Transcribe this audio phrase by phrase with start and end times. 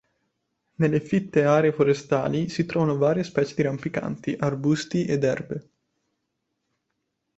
[0.77, 5.69] Nelle fitte aree forestali si trovano varie specie di rampicanti, arbusti ed erbe.